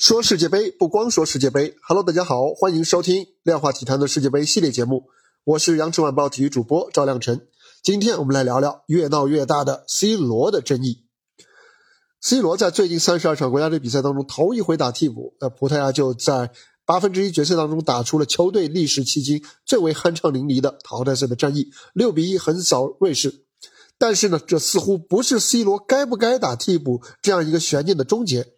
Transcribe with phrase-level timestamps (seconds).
[0.00, 5.04] 说世界杯不光说世界杯，Hello，大家好，欢迎收听量化体坛的世界杯系列节目，
[5.44, 7.46] 我是羊城晚报体育主播赵亮晨。
[7.82, 11.04] 今天我们来聊聊越闹越大的 C 罗的争议。
[12.18, 16.50] C 罗在最近三十二场国家队比赛当中，头一回打替补，那葡萄牙就在
[16.86, 23.44] 八分之一决赛当中打出了球队历史迄今最为酣畅淋漓的淘汰赛的战役，六比一横扫瑞士。
[23.98, 28.54] 但是呢，这似乎不是 C 罗该不该打替补这样一个悬念的终结。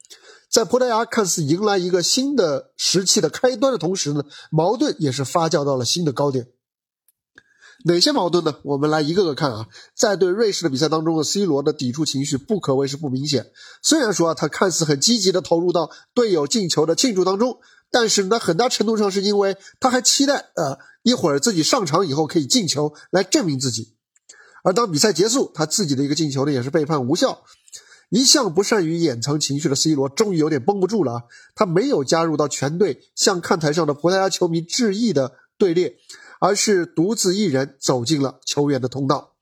[0.53, 6.49] 在葡萄牙看似迎来一个新的时期的开端的同时呢，矛盾也是发酵到了新的高点。
[7.86, 8.57] 哪些矛盾呢？
[8.62, 9.67] 我们来一个个看啊。
[9.96, 13.46] 在对瑞士的比赛当中的 C 罗的抵触情绪不可谓是不明显。
[13.82, 17.59] 虽然说啊，他看似很积极的投入到队友进球的庆祝当中，
[17.90, 23.95] 但是呢，很大程度上是因为他还期待呃一会儿自己上场以后可以进球来证明自己。
[24.62, 27.43] 而当比赛结束，他自己的一个进球呢也是被判无效。
[28.12, 31.22] 一向不善于掩藏情绪的 C 罗，终于有点绷不住了啊！
[31.54, 35.97] 他没有加入到全队向看台上的葡萄牙球迷致意的队列，
[36.39, 39.33] 而是独自一人走进了球员的通道。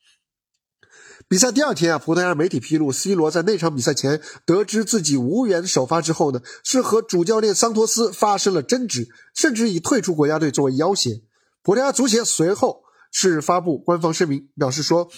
[1.27, 11.25] 比赛第二天啊，葡萄牙媒体披露，C 罗在那场比赛前得知自己无缘首发之后呢，是和主教练桑托斯发生了争执，甚至以退出国家队作为要挟。
[11.65, 15.11] 葡萄牙足协随后是发布官方声明，表示说。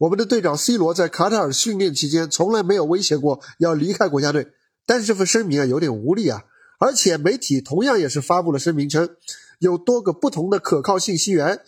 [0.00, 4.48] 我们的队长 C 罗在卡塔尔训练期间从来没有威胁过要离开国家队，
[4.86, 6.44] 但是这份声明啊有点无力啊。
[6.78, 9.10] 而且媒体同样也是发布了声明称，
[9.58, 11.60] 有多个不同的可靠信息源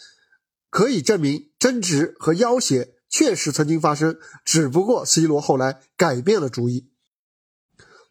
[0.70, 4.16] 可以证明争执和要挟确实曾经发生，
[4.46, 6.88] 只不过 C 罗后来改变了主意。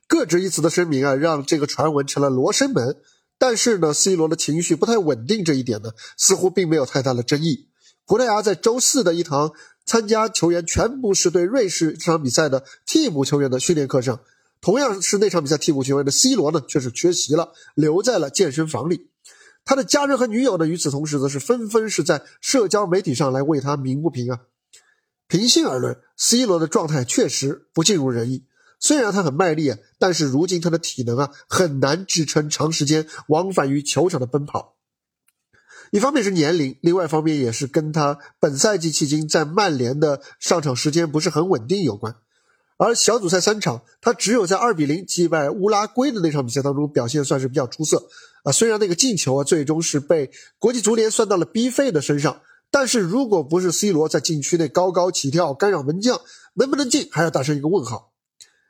[0.07, 2.97] 各执一词的声明啊，让这个传闻成了罗生门。
[3.39, 7.69] 但是呢，C 罗的情绪不太稳定这一点呢，似乎并没有太大的争议。
[8.05, 9.53] 葡萄牙在周四的一堂。
[9.85, 14.21] 参加球员全部是对瑞士这场比赛的替补球员的训练课上，
[14.61, 19.09] 同样是那场比赛替补球员的 C 罗呢，却是缺席了，留在了健身房里。
[19.65, 24.39] 他的家人和女友呢，与此同时则是纷纷是在社交媒体上来为他鸣不平啊。
[25.27, 28.45] 平心而论，C 罗的状态确实不尽如人意。
[28.79, 34.75] 虽然他很卖力啊，但是如今他的体能啊，很难支撑长时间往返于球场的奔跑。
[35.91, 42.15] 一方面是年龄，另外一方面也是跟他本赛季迄今在曼联的上场时间不是很稳定有关。
[42.77, 48.07] 而小组赛三场，他只有在二比零击败乌拉圭的那场比赛当中表现算是比较出色
[48.43, 48.51] 啊。
[48.51, 52.41] 虽然那个进球啊最终是被国际足联算到了 B 费的身上，
[52.71, 56.21] 但是如果不是 C 罗在禁区内高高起跳干扰门将，
[56.53, 58.13] 能不能进还要打上一个问号。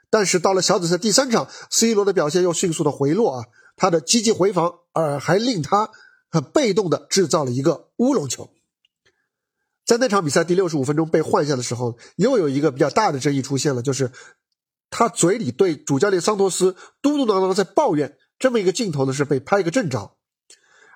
[0.09, 3.45] 但是到了小组赛第三场，C 罗的表现又迅速的回落啊，
[3.77, 5.91] 他的积极回防，而还令他。
[6.31, 8.49] 很被动的制造了一个乌龙球，
[9.85, 14.11] 在那场比赛第六十五分钟被换下的时候，又有一个比较大的争议出现了，就是
[14.89, 20.15] 他嘴里对主教练桑托斯嘟嘟囔囔的在抱怨，这么一个镜头呢是被拍个正着，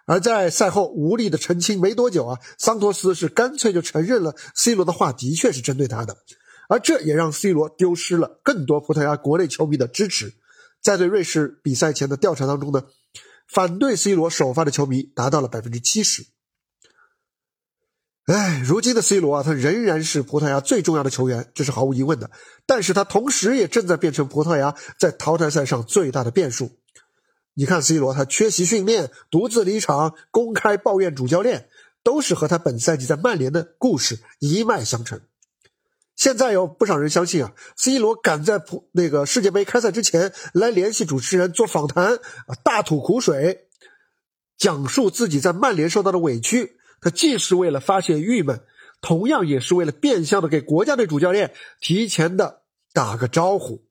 [0.06, 6.16] 而在赛后无力的澄清没多久啊，桑托斯是干脆就承认了 C 罗的话的确是针对他的，
[6.70, 10.34] 而这也让 C 罗丢失了更多葡萄牙国内球迷的支持，
[10.82, 12.84] 在对瑞士比赛前的调查当中呢。
[13.48, 16.26] 反对 C 罗首发的球迷达到了百分之七十。
[18.26, 22.32] 哎，如今的 C 罗啊，他仍然是葡萄牙最重要的球员，这是毫无疑问的。
[22.66, 26.80] 但是他同时也正在变成葡萄牙在淘汰赛上最大的变数。
[27.54, 31.70] 你看 C 罗，他缺席训练、独自离场、公开抱怨主教练，
[32.04, 35.22] 都是和他本赛季在曼联的故事一脉相承。
[36.16, 43.68] 现在有不少人相信啊，C 罗赶在普那个世界杯开赛之前来联系主持人做访谈啊，大吐苦水，
[44.58, 46.78] 讲述自己在曼联受到的委屈。
[47.02, 48.62] 他既是为了发泄郁闷，
[49.02, 52.62] 同样也是为了变相的给国家队主教练提前的
[52.94, 53.84] 打个招呼。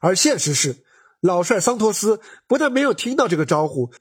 [0.00, 0.84] 而现实是，
[1.20, 3.92] 老帅桑托斯不但没有听到这个招呼，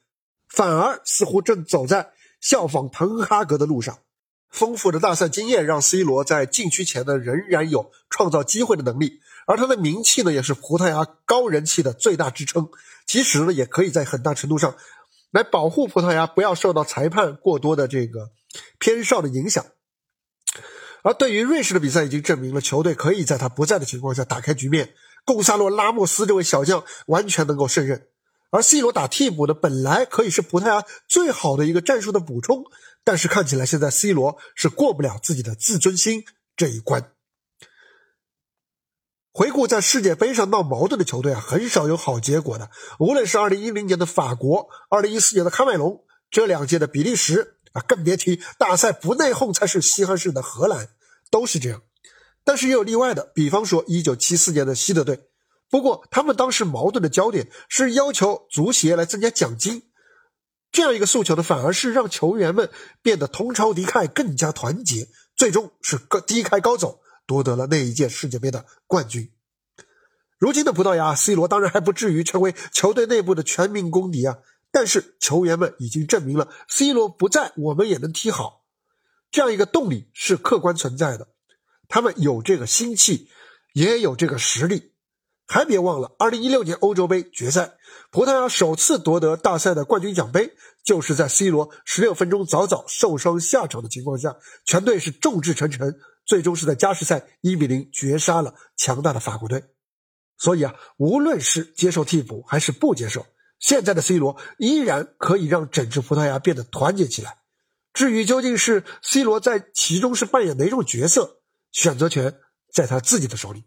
[0.48, 3.98] 反而似乎正走在效仿滕哈格的路上。
[4.50, 12.70] 丰富的大赛经验让 C 罗在禁区前呢仍然有创造机会的能力，而他的名气呢也是葡萄牙高人气的最大支撑。
[13.06, 14.76] 其实呢，也可以在很大程度上
[15.32, 18.32] 来保护葡萄牙不要受到裁判过多的这个
[18.78, 19.66] 偏哨的影响。
[21.02, 24.94] 而对于瑞士的比赛，已经证明了球队可以在他不在的情况下打开局面。
[25.26, 28.08] 贡萨洛·拉莫斯这位小将完全能够胜任，
[28.52, 32.66] 而 C 罗打替补的本来可以是葡萄牙最好的一个战术的补充。
[33.10, 36.26] 但是看起来现在 C 罗是过不了自己的自尊心
[36.56, 37.12] 这一关。
[39.32, 42.70] 回顾在世界杯上闹矛盾的球队啊，很少有好结果的。
[43.00, 50.90] 无论是2010年的法国，2014年的喀麦隆，这两届的比利时啊，更别提大赛不内讧才是稀罕事的荷兰，
[51.32, 51.82] 都是这样。
[52.44, 55.22] 但是也有例外的，比方说1974年的西德队，
[55.68, 59.89] 不过他们当时矛盾的焦点是要求足协来增加奖金，
[60.72, 62.70] 这样一个诉求呢，反而是让球员们
[63.02, 69.32] 变得同仇敌忾，更加团结，最终是高低开高走，夺得了那一届世界杯的冠军。
[70.38, 74.38] 如今的葡萄牙，C 罗当然还不至于成为球队内部的全民公敌啊，
[74.72, 78.64] 但是球员们已经证明了，C 罗不在，我们也能踢好，
[79.32, 81.28] 这样一个动力是客观存在的，
[81.88, 83.28] 他们有这个心气，
[83.74, 84.94] 也有这个实力。
[85.52, 87.74] 还别忘了，2016年欧洲杯决赛，
[88.12, 90.54] 葡萄牙首次夺得大赛的冠军奖杯，
[90.86, 99.64] 就是在 C 罗16分钟早早受伤下场的情况下，全队是众志成城，最终是在加时赛1比0绝杀了强大的法国队。
[100.38, 103.26] 所以啊，无论是接受替补还是不接受，
[103.58, 107.40] 现在的 C 罗依然可以让整支葡萄牙变得团结起来。
[107.92, 111.42] 至于究竟是 C 罗在其中是扮演哪种角色，
[111.72, 112.38] 选择权
[112.72, 113.64] 在他自己的手里。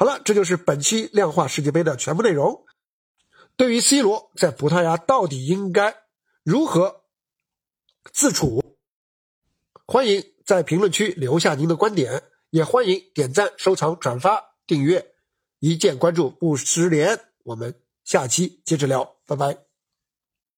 [0.00, 2.64] 好了，这就是本期量化世界杯的全部内容。
[3.54, 5.94] 对于 C 罗在葡萄牙到底应该
[6.42, 7.02] 如何
[8.10, 8.78] 自处，
[9.84, 15.12] 欢迎在评论区留下您的观点，也欢迎点赞、收藏、转发、订阅。
[15.58, 19.69] 一键关注不失联，我们下期接着聊，拜拜。